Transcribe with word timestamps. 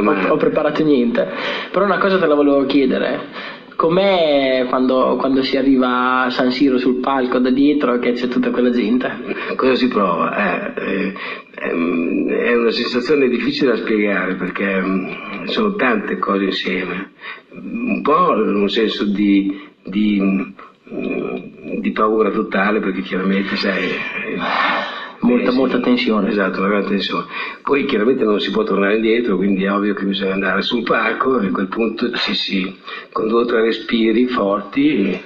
ho, 0.00 0.32
ho 0.32 0.36
preparato 0.36 0.82
niente. 0.82 1.28
Però 1.70 1.84
una 1.84 1.98
cosa 1.98 2.18
te 2.18 2.26
la 2.26 2.34
volevo 2.34 2.64
chiedere. 2.66 3.56
Com'è 3.78 4.66
quando, 4.68 5.14
quando, 5.20 5.40
si 5.44 5.56
arriva 5.56 6.22
a 6.22 6.30
San 6.30 6.50
Siro 6.50 6.78
sul 6.78 6.96
palco 6.96 7.38
da 7.38 7.50
dietro 7.50 8.00
che 8.00 8.10
c'è 8.10 8.26
tutta 8.26 8.50
quella 8.50 8.70
gente? 8.70 9.08
Cosa 9.54 9.76
si 9.76 9.86
prova? 9.86 10.34
Eh, 10.36 10.72
eh, 10.74 11.14
è 12.26 12.56
una 12.56 12.72
sensazione 12.72 13.28
difficile 13.28 13.70
da 13.70 13.76
spiegare 13.76 14.34
perché 14.34 14.80
mm, 14.80 15.44
sono 15.44 15.76
tante 15.76 16.18
cose 16.18 16.46
insieme. 16.46 17.12
Un 17.52 18.02
po' 18.02 18.32
un 18.32 18.68
senso 18.68 19.04
di, 19.04 19.56
di, 19.84 20.20
mm, 20.20 21.78
di 21.78 21.92
paura 21.92 22.30
totale 22.30 22.80
perché 22.80 23.02
chiaramente 23.02 23.54
sai 23.54 23.90
molta, 25.28 25.52
molta 25.52 25.80
tensione. 25.80 26.30
Esatto, 26.30 26.58
una 26.60 26.68
grande 26.68 26.88
tensione. 26.88 27.26
Poi 27.62 27.84
chiaramente 27.84 28.24
non 28.24 28.40
si 28.40 28.50
può 28.50 28.64
tornare 28.64 28.96
indietro, 28.96 29.36
quindi 29.36 29.64
è 29.64 29.72
ovvio 29.72 29.94
che 29.94 30.04
bisogna 30.04 30.32
andare 30.32 30.62
sul 30.62 30.82
palco 30.82 31.40
e 31.40 31.46
a 31.46 31.50
quel 31.50 31.68
punto 31.68 32.10
ci 32.12 32.34
si, 32.34 32.76
con 33.12 33.28
due 33.28 33.42
o 33.42 33.44
tre 33.44 33.62
respiri 33.62 34.26
forti, 34.26 35.20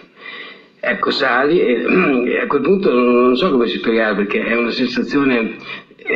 ecco, 0.80 1.11
sali 1.11 1.61
e, 1.61 1.84
e 2.27 2.41
a 2.41 2.47
quel 2.47 2.62
punto 2.62 2.92
non 2.92 3.37
so 3.37 3.51
come 3.51 3.69
si 3.69 3.78
spiegare 3.78 4.16
perché 4.16 4.45
è 4.45 4.56
una 4.56 4.70
sensazione 4.70 5.56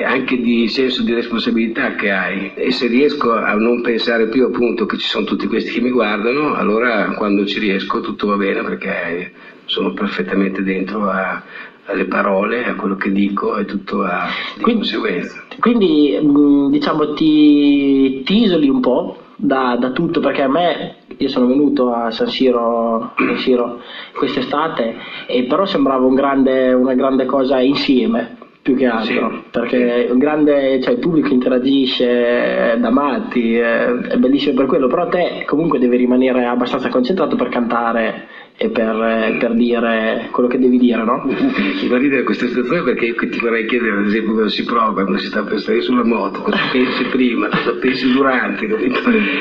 anche 0.05 0.41
di 0.41 0.69
senso 0.69 1.03
di 1.03 1.15
responsabilità 1.15 1.95
che 1.95 2.11
hai 2.11 2.51
e 2.55 2.73
se 2.73 2.89
riesco 2.89 3.33
a 3.33 3.55
non 3.55 3.83
pensare 3.83 4.27
più 4.27 4.45
appunto 4.45 4.85
che 4.85 4.99
ci 4.99 5.07
sono 5.07 5.25
tutti 5.25 5.47
questi 5.47 5.71
che 5.71 5.81
mi 5.81 5.91
guardano 5.91 6.55
allora 6.55 7.13
quando 7.17 7.47
ci 7.47 7.61
riesco 7.61 8.01
tutto 8.01 8.27
va 8.27 8.37
bene 8.37 8.63
perché 8.63 9.31
sono 9.67 9.93
perfettamente 9.93 10.63
dentro 10.63 11.09
a, 11.09 11.43
alle 11.87 12.05
parole, 12.07 12.65
a 12.65 12.75
quello 12.75 12.97
che 12.97 13.13
dico 13.13 13.57
e 13.57 13.65
tutto 13.65 14.03
a, 14.03 14.27
di 14.57 14.63
quindi, 14.63 14.81
conseguenza. 14.81 15.45
Quindi 15.61 16.19
mm, 16.21 16.71
diciamo 16.71 17.13
ti, 17.15 18.23
ti 18.25 18.43
isoli 18.43 18.69
un 18.69 18.81
po' 18.81 19.19
da, 19.37 19.77
da, 19.79 19.91
tutto 19.91 20.21
perché 20.21 20.43
a 20.43 20.49
me, 20.49 20.97
io 21.17 21.29
sono 21.29 21.47
venuto 21.47 21.93
a 21.93 22.11
San 22.11 22.29
Siro, 22.29 23.13
San 23.17 23.37
Siro 23.39 23.81
quest'estate 24.17 24.97
e 25.27 25.45
però 25.45 25.67
sembrava 25.67 26.07
un 26.07 26.15
grande, 26.15 26.73
una 26.73 26.95
grande 26.95 27.27
cosa 27.27 27.61
insieme 27.61 28.37
più 28.67 28.75
che 28.75 28.87
altro, 28.87 29.31
sì, 29.31 29.43
perché 29.53 30.09
sì. 30.11 30.19
Grande, 30.19 30.81
cioè, 30.81 30.95
il 30.95 30.99
pubblico 30.99 31.33
interagisce 31.33 32.77
da 32.81 32.91
matti, 32.91 33.55
è, 33.55 33.87
è 33.87 34.17
bellissimo 34.17 34.57
per 34.57 34.67
quello, 34.67 34.89
però 34.89 35.07
te 35.09 35.45
comunque 35.47 35.79
devi 35.79 35.97
rimanere 35.97 36.45
abbastanza 36.45 36.89
concentrato 36.89 37.37
per 37.37 37.49
cantare 37.49 38.26
e 38.59 38.71
per, 38.71 39.37
per, 39.39 39.53
dire 39.53 40.29
quello 40.33 40.49
che 40.49 40.59
devi 40.59 40.79
dire, 40.79 41.05
no? 41.05 41.23
Mi 41.25 41.89
fa 41.89 41.99
ridere 41.99 42.23
questa 42.23 42.47
situazione 42.47 42.83
perché 42.83 43.15
ti 43.29 43.39
vorrei 43.39 43.67
chiedere, 43.67 43.99
ad 43.99 44.07
esempio, 44.07 44.33
come 44.33 44.49
si 44.49 44.65
prova 44.65 44.93
quando 44.95 45.19
si 45.19 45.27
sta 45.27 45.43
per 45.43 45.61
stare 45.61 45.83
sulla 45.83 46.05
moto, 46.05 46.41
cosa 46.41 46.59
pensi 46.73 47.05
prima, 47.05 47.49
cosa 47.49 47.73
pensi 47.73 48.11
durante, 48.11 48.67
capito? 48.67 49.01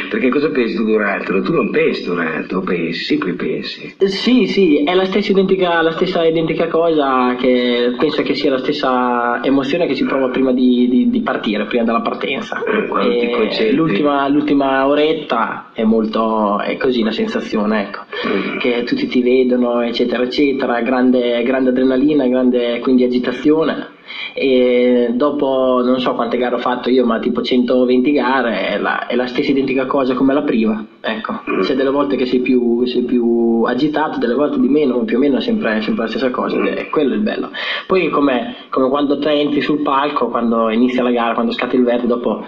Perché 0.10 0.30
cosa 0.30 0.50
pensi 0.50 0.84
durante? 0.84 1.42
Tu 1.42 1.54
non 1.54 1.72
pensi 1.72 2.04
durante, 2.04 2.56
o 2.56 2.60
pensi, 2.60 3.18
poi 3.18 3.34
pensi. 3.34 3.96
Sì, 4.00 4.48
sì, 4.48 4.84
è 4.84 4.94
la 4.94 5.06
stessa 5.06 5.32
identica, 5.32 5.82
la 5.82 5.92
stessa 5.92 6.26
identica 6.26 6.68
cosa 6.68 7.36
che 7.40 7.94
penso 7.98 8.22
che 8.22 8.36
sia 8.36 8.52
la 8.52 8.60
stessa 8.60 9.42
emozione 9.44 9.88
che 9.88 9.96
si 9.96 10.04
prova 10.04 10.28
prima 10.28 10.52
di, 10.52 10.90
di, 10.90 11.10
di 11.10 11.22
partire, 11.22 11.66
prima 11.66 11.86
della 11.86 12.02
partenza. 12.02 12.62
Eh, 12.66 13.72
l'ultima, 13.72 14.28
l'ultima, 14.28 14.86
oretta 14.86 15.70
è 15.72 15.84
molto, 15.84 16.60
è 16.60 16.76
così 16.76 17.02
la 17.02 17.12
sensazione, 17.12 17.84
ecco, 17.84 18.02
mm. 18.28 18.58
che 18.58 18.84
tutti 18.84 19.05
tutti 19.06 19.08
ti 19.08 19.22
vedono, 19.22 19.82
eccetera, 19.82 20.24
eccetera, 20.24 20.82
grande, 20.82 21.42
grande 21.44 21.70
adrenalina, 21.70 22.28
grande 22.28 22.80
quindi 22.80 23.04
agitazione. 23.04 23.94
E 24.34 25.12
dopo 25.14 25.82
non 25.84 26.00
so 26.00 26.14
quante 26.14 26.38
gare 26.38 26.56
ho 26.56 26.60
fatto 26.60 26.90
io, 26.90 27.06
ma 27.06 27.20
tipo 27.20 27.42
120 27.42 28.12
gare, 28.12 28.68
è 28.68 28.78
la, 28.78 29.08
è 29.08 29.16
la 29.16 29.28
stessa 29.28 29.52
identica 29.52 29.86
cosa 29.86 30.14
come 30.14 30.34
la 30.34 30.44
prima. 30.44 30.86
Ecco, 31.00 31.42
c'è 31.62 31.76
delle 31.76 31.90
volte 31.90 32.16
che 32.16 32.26
sei 32.26 32.40
più, 32.40 32.86
sei 32.86 33.04
più 33.04 33.64
agitato, 33.66 34.20
delle 34.20 34.34
volte 34.34 34.60
di 34.60 34.68
meno, 34.68 34.98
ma 34.98 35.04
più 35.04 35.18
o 35.18 35.20
meno 35.20 35.38
è 35.38 35.42
sempre, 35.42 35.82
sempre 35.82 36.04
la 36.04 36.10
stessa 36.10 36.32
cosa, 36.32 36.58
ed 36.58 36.66
è 36.68 36.90
quello 36.90 37.14
il 37.14 37.22
bello. 37.22 37.50
Poi 37.88 38.10
come, 38.10 38.56
come 38.70 38.90
quando 38.90 39.18
te 39.20 39.32
entri 39.32 39.62
sul 39.62 39.82
palco, 39.82 40.28
quando 40.28 40.70
inizia 40.70 41.04
la 41.04 41.12
gara, 41.12 41.34
quando 41.34 41.52
scatta 41.52 41.76
il 41.76 41.84
verde, 41.84 42.08
dopo 42.08 42.46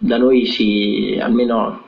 da 0.00 0.16
noi 0.16 0.46
si 0.46 1.18
almeno 1.20 1.86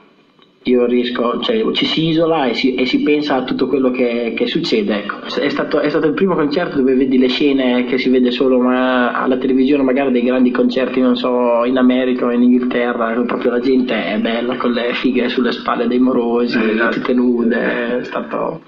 io 0.65 0.85
riesco, 0.85 1.41
cioè, 1.41 1.65
ci 1.73 1.87
si 1.87 2.09
isola 2.09 2.45
e 2.45 2.53
si, 2.53 2.75
e 2.75 2.85
si, 2.85 3.03
pensa 3.03 3.37
a 3.37 3.45
tutto 3.45 3.67
quello 3.67 3.91
che, 3.91 4.35
che 4.37 4.47
succede. 4.47 5.05
Ecco. 5.05 5.25
È, 5.41 5.49
stato, 5.49 5.81
è, 5.81 5.89
stato, 5.89 6.07
il 6.07 6.13
primo 6.13 6.35
concerto 6.35 6.77
dove 6.77 6.95
vedi 6.95 7.17
le 7.17 7.29
scene 7.29 7.87
che 7.87 7.97
si 7.97 8.11
vede 8.11 8.31
solo 8.31 8.61
ma, 8.61 9.13
alla 9.13 9.39
televisione, 9.39 9.83
magari 9.83 10.13
dei 10.13 10.23
grandi 10.23 10.51
concerti, 10.51 11.01
non 11.01 11.17
so, 11.17 11.65
in 11.65 11.79
America 11.79 12.27
o 12.27 12.31
in 12.31 12.43
Inghilterra, 12.43 13.13
proprio 13.27 13.53
la 13.53 13.61
gente 13.61 14.05
è 14.05 14.19
bella 14.19 14.57
con 14.57 14.73
le 14.73 14.93
fighe 14.93 15.31
sulle 15.31 15.53
spalle 15.53 15.87
dei 15.87 15.99
morosi, 15.99 16.59
esatto. 16.59 16.97
tutte 16.97 17.15
nude. 17.15 18.01
È 18.01 18.05
stato... 18.05 18.61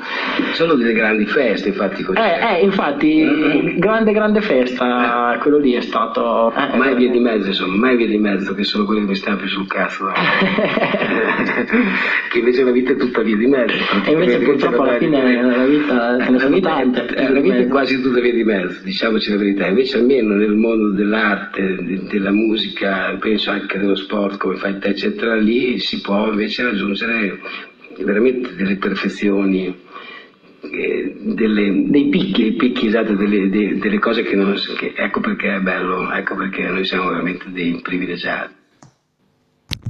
Sono 0.53 0.73
delle 0.75 0.95
grandi 0.95 1.27
feste, 1.27 1.69
infatti. 1.69 2.07
Eh, 2.15 2.57
eh, 2.57 2.65
infatti, 2.65 3.77
grande, 3.77 4.13
grande 4.13 4.41
festa, 4.41 5.37
quello 5.43 5.59
lì 5.59 5.73
è 5.73 5.83
stato. 5.83 6.51
Eh, 6.55 6.75
mai 6.79 6.95
via 6.95 7.11
di 7.11 7.19
mezzo, 7.19 7.49
insomma, 7.49 7.77
mai 7.77 7.97
via 7.97 8.07
di 8.07 8.17
mezzo, 8.17 8.55
che 8.55 8.65
sono 8.65 8.87
quelli 8.87 9.03
che 9.03 9.09
mi 9.09 9.15
stanno 9.15 9.37
più 9.37 9.49
sul 9.49 9.67
cazzo. 9.67 10.11
che 12.31 12.39
invece 12.39 12.65
la 12.65 12.71
vita 12.71 12.93
è 12.93 12.97
tutta 12.97 13.23
via 13.23 13.37
di 13.37 13.47
mezzo. 13.47 13.75
E 14.05 14.13
invece 14.13 14.39
purtroppo 14.39 14.83
alla 14.83 14.99
fine 14.99 15.43
la 15.43 15.65
vita 15.65 16.25
ce 16.25 16.31
ne 16.31 16.39
sono 16.39 16.61
tante. 16.61 17.15
La 17.15 17.41
vita 17.41 17.57
è 17.57 17.67
quasi 17.69 18.01
tutta 18.01 18.21
via 18.21 18.33
di 18.33 18.45
mezzo, 18.45 18.83
diciamoci 18.83 19.31
la 19.31 19.37
verità. 19.37 19.67
Invece 19.67 19.99
almeno 19.99 20.35
nel 20.35 20.55
mondo 20.55 20.91
dell'arte, 20.91 21.77
de, 21.83 22.03
della 22.09 22.31
musica, 22.31 23.17
penso 23.19 23.51
anche 23.51 23.79
dello 23.79 23.97
sport 23.97 24.39
come 24.39 24.57
fai 24.57 24.79
te, 24.79 24.89
eccetera, 24.89 25.35
lì 25.35 25.79
si 25.79 26.01
può 26.01 26.31
invece 26.31 26.63
raggiungere 26.65 27.39
veramente 27.99 28.55
delle 28.55 28.77
perfezioni. 28.77 29.91
Eh, 30.65 31.17
delle, 31.19 31.87
dei 31.89 32.09
picchi, 32.09 32.43
dei 32.43 32.53
picchi 32.55 32.87
esatto, 32.87 33.15
delle, 33.15 33.49
delle, 33.49 33.79
delle 33.79 33.99
cose 33.99 34.23
che 34.23 34.37
non 34.37 34.55
che, 34.79 34.93
ecco 34.95 35.19
perché 35.19 35.57
è 35.57 35.59
bello, 35.59 36.13
ecco 36.13 36.37
perché 36.37 36.69
noi 36.69 36.85
siamo 36.85 37.09
veramente 37.09 37.51
dei 37.51 37.81
privilegiati. 37.83 38.62